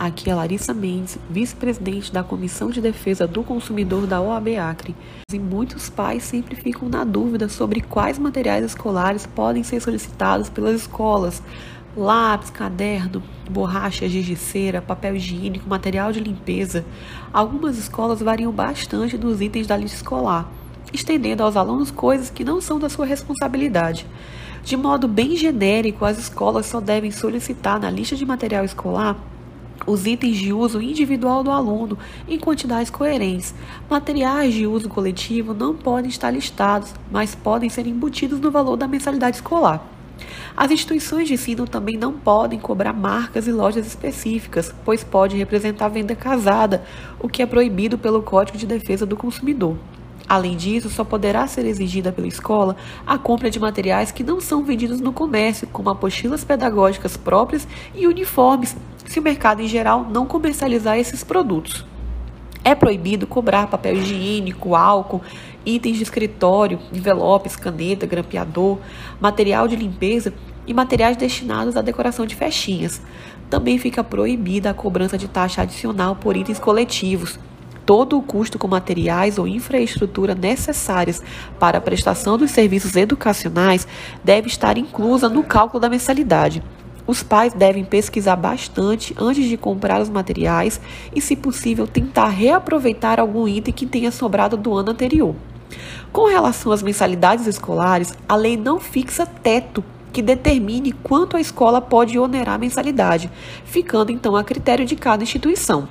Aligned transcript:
Aqui 0.00 0.30
é 0.30 0.34
Larissa 0.34 0.72
Mendes, 0.72 1.18
vice-presidente 1.28 2.10
da 2.10 2.24
Comissão 2.24 2.70
de 2.70 2.80
Defesa 2.80 3.26
do 3.26 3.42
Consumidor 3.42 4.06
da 4.06 4.18
OAB 4.18 4.56
Acre. 4.56 4.96
E 5.30 5.38
muitos 5.38 5.90
pais 5.90 6.22
sempre 6.22 6.56
ficam 6.56 6.88
na 6.88 7.04
dúvida 7.04 7.50
sobre 7.50 7.82
quais 7.82 8.18
materiais 8.18 8.64
escolares 8.64 9.26
podem 9.26 9.62
ser 9.62 9.78
solicitados 9.78 10.48
pelas 10.48 10.80
escolas. 10.80 11.42
Lápis, 11.94 12.48
caderno, 12.48 13.22
borracha, 13.50 14.06
cera, 14.38 14.80
papel 14.80 15.16
higiênico, 15.16 15.68
material 15.68 16.12
de 16.12 16.20
limpeza. 16.20 16.82
Algumas 17.30 17.76
escolas 17.76 18.22
variam 18.22 18.50
bastante 18.50 19.18
nos 19.18 19.42
itens 19.42 19.66
da 19.66 19.76
lista 19.76 19.98
escolar, 19.98 20.50
estendendo 20.94 21.42
aos 21.42 21.58
alunos 21.58 21.90
coisas 21.90 22.30
que 22.30 22.42
não 22.42 22.58
são 22.62 22.78
da 22.78 22.88
sua 22.88 23.04
responsabilidade. 23.04 24.06
De 24.64 24.78
modo 24.78 25.06
bem 25.06 25.36
genérico, 25.36 26.06
as 26.06 26.16
escolas 26.18 26.64
só 26.64 26.80
devem 26.80 27.10
solicitar 27.10 27.78
na 27.78 27.90
lista 27.90 28.16
de 28.16 28.24
material 28.24 28.64
escolar 28.64 29.14
os 29.86 30.06
itens 30.06 30.36
de 30.36 30.52
uso 30.52 30.80
individual 30.80 31.42
do 31.42 31.50
aluno 31.50 31.98
em 32.28 32.38
quantidades 32.38 32.90
coerentes. 32.90 33.54
Materiais 33.88 34.54
de 34.54 34.66
uso 34.66 34.88
coletivo 34.88 35.54
não 35.54 35.74
podem 35.74 36.10
estar 36.10 36.30
listados, 36.30 36.94
mas 37.10 37.34
podem 37.34 37.68
ser 37.68 37.86
embutidos 37.86 38.40
no 38.40 38.50
valor 38.50 38.76
da 38.76 38.88
mensalidade 38.88 39.36
escolar. 39.36 39.84
As 40.56 40.70
instituições 40.70 41.28
de 41.28 41.34
ensino 41.34 41.66
também 41.66 41.96
não 41.96 42.12
podem 42.12 42.58
cobrar 42.58 42.92
marcas 42.92 43.46
e 43.46 43.52
lojas 43.52 43.86
específicas, 43.86 44.72
pois 44.84 45.02
pode 45.02 45.36
representar 45.36 45.88
venda 45.88 46.14
casada, 46.14 46.84
o 47.18 47.28
que 47.28 47.42
é 47.42 47.46
proibido 47.46 47.96
pelo 47.96 48.22
Código 48.22 48.58
de 48.58 48.66
Defesa 48.66 49.06
do 49.06 49.16
Consumidor. 49.16 49.76
Além 50.28 50.56
disso, 50.56 50.88
só 50.88 51.02
poderá 51.02 51.44
ser 51.48 51.66
exigida 51.66 52.12
pela 52.12 52.28
escola 52.28 52.76
a 53.04 53.18
compra 53.18 53.50
de 53.50 53.58
materiais 53.58 54.12
que 54.12 54.22
não 54.22 54.40
são 54.40 54.62
vendidos 54.62 55.00
no 55.00 55.12
comércio, 55.12 55.66
como 55.72 55.90
apostilas 55.90 56.44
pedagógicas 56.44 57.16
próprias 57.16 57.66
e 57.96 58.06
uniformes, 58.06 58.76
se 59.10 59.18
o 59.18 59.22
mercado 59.22 59.60
em 59.60 59.66
geral 59.66 60.06
não 60.08 60.24
comercializar 60.24 60.96
esses 60.96 61.24
produtos. 61.24 61.84
É 62.62 62.76
proibido 62.76 63.26
cobrar 63.26 63.66
papel 63.66 63.96
higiênico, 63.96 64.76
álcool, 64.76 65.20
itens 65.66 65.96
de 65.96 66.04
escritório, 66.04 66.78
envelopes, 66.92 67.56
caneta, 67.56 68.06
grampeador, 68.06 68.78
material 69.20 69.66
de 69.66 69.74
limpeza 69.74 70.32
e 70.64 70.72
materiais 70.72 71.16
destinados 71.16 71.76
à 71.76 71.82
decoração 71.82 72.24
de 72.24 72.36
festinhas. 72.36 73.02
Também 73.50 73.78
fica 73.78 74.04
proibida 74.04 74.70
a 74.70 74.74
cobrança 74.74 75.18
de 75.18 75.26
taxa 75.26 75.62
adicional 75.62 76.14
por 76.14 76.36
itens 76.36 76.60
coletivos, 76.60 77.36
todo 77.84 78.16
o 78.16 78.22
custo 78.22 78.60
com 78.60 78.68
materiais 78.68 79.38
ou 79.38 79.48
infraestrutura 79.48 80.36
necessárias 80.36 81.20
para 81.58 81.78
a 81.78 81.80
prestação 81.80 82.38
dos 82.38 82.52
serviços 82.52 82.94
educacionais 82.94 83.88
deve 84.22 84.46
estar 84.46 84.78
inclusa 84.78 85.28
no 85.28 85.42
cálculo 85.42 85.80
da 85.80 85.88
mensalidade. 85.88 86.62
Os 87.10 87.24
pais 87.24 87.52
devem 87.52 87.84
pesquisar 87.84 88.36
bastante 88.36 89.12
antes 89.18 89.48
de 89.48 89.56
comprar 89.56 90.00
os 90.00 90.08
materiais 90.08 90.80
e, 91.12 91.20
se 91.20 91.34
possível, 91.34 91.84
tentar 91.84 92.28
reaproveitar 92.28 93.18
algum 93.18 93.48
item 93.48 93.74
que 93.74 93.84
tenha 93.84 94.12
sobrado 94.12 94.56
do 94.56 94.72
ano 94.72 94.92
anterior. 94.92 95.34
Com 96.12 96.28
relação 96.28 96.70
às 96.70 96.84
mensalidades 96.84 97.48
escolares, 97.48 98.14
a 98.28 98.36
lei 98.36 98.56
não 98.56 98.78
fixa 98.78 99.26
teto 99.26 99.82
que 100.12 100.22
determine 100.22 100.92
quanto 100.92 101.36
a 101.36 101.40
escola 101.40 101.80
pode 101.80 102.16
onerar 102.16 102.54
a 102.54 102.58
mensalidade, 102.58 103.28
ficando 103.64 104.12
então 104.12 104.36
a 104.36 104.44
critério 104.44 104.86
de 104.86 104.94
cada 104.94 105.24
instituição. 105.24 105.88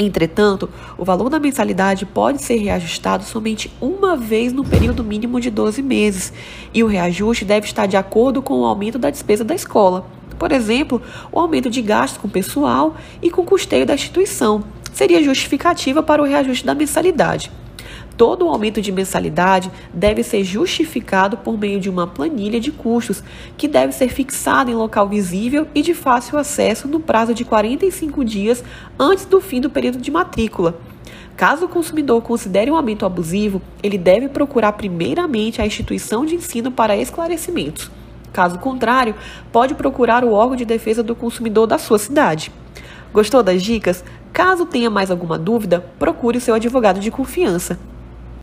Entretanto, 0.00 0.68
o 0.98 1.04
valor 1.04 1.30
da 1.30 1.38
mensalidade 1.38 2.04
pode 2.04 2.42
ser 2.42 2.56
reajustado 2.56 3.22
somente 3.22 3.70
uma 3.80 4.16
vez 4.16 4.52
no 4.52 4.64
período 4.64 5.04
mínimo 5.04 5.40
de 5.40 5.48
12 5.48 5.80
meses, 5.80 6.32
e 6.74 6.82
o 6.82 6.88
reajuste 6.88 7.44
deve 7.44 7.66
estar 7.66 7.86
de 7.86 7.96
acordo 7.96 8.42
com 8.42 8.62
o 8.62 8.64
aumento 8.64 8.98
da 8.98 9.10
despesa 9.10 9.44
da 9.44 9.54
escola. 9.54 10.18
Por 10.40 10.52
exemplo, 10.52 11.02
o 11.30 11.38
aumento 11.38 11.68
de 11.68 11.82
gastos 11.82 12.18
com 12.18 12.26
pessoal 12.26 12.96
e 13.20 13.30
com 13.30 13.44
custeio 13.44 13.84
da 13.84 13.92
instituição 13.92 14.64
seria 14.90 15.22
justificativa 15.22 16.02
para 16.02 16.22
o 16.22 16.24
reajuste 16.24 16.64
da 16.64 16.74
mensalidade. 16.74 17.52
Todo 18.16 18.46
o 18.46 18.48
aumento 18.48 18.80
de 18.80 18.90
mensalidade 18.90 19.70
deve 19.92 20.22
ser 20.22 20.42
justificado 20.42 21.36
por 21.36 21.58
meio 21.58 21.78
de 21.78 21.90
uma 21.90 22.06
planilha 22.06 22.58
de 22.58 22.72
custos, 22.72 23.22
que 23.58 23.68
deve 23.68 23.92
ser 23.92 24.08
fixada 24.08 24.70
em 24.70 24.74
local 24.74 25.06
visível 25.10 25.66
e 25.74 25.82
de 25.82 25.92
fácil 25.92 26.38
acesso 26.38 26.88
no 26.88 27.00
prazo 27.00 27.34
de 27.34 27.44
45 27.44 28.24
dias 28.24 28.64
antes 28.98 29.26
do 29.26 29.42
fim 29.42 29.60
do 29.60 29.68
período 29.68 29.98
de 29.98 30.10
matrícula. 30.10 30.74
Caso 31.36 31.66
o 31.66 31.68
consumidor 31.68 32.22
considere 32.22 32.70
um 32.70 32.76
aumento 32.76 33.04
abusivo, 33.04 33.60
ele 33.82 33.98
deve 33.98 34.26
procurar 34.26 34.72
primeiramente 34.72 35.60
a 35.60 35.66
instituição 35.66 36.24
de 36.24 36.34
ensino 36.34 36.70
para 36.72 36.96
esclarecimentos. 36.96 37.90
Caso 38.32 38.58
contrário, 38.58 39.14
pode 39.52 39.74
procurar 39.74 40.24
o 40.24 40.32
órgão 40.32 40.56
de 40.56 40.64
defesa 40.64 41.02
do 41.02 41.14
consumidor 41.14 41.66
da 41.66 41.78
sua 41.78 41.98
cidade. 41.98 42.52
Gostou 43.12 43.42
das 43.42 43.62
dicas? 43.62 44.04
Caso 44.32 44.64
tenha 44.64 44.88
mais 44.88 45.10
alguma 45.10 45.36
dúvida, 45.36 45.84
procure 45.98 46.38
o 46.38 46.40
seu 46.40 46.54
advogado 46.54 47.00
de 47.00 47.10
confiança. 47.10 47.78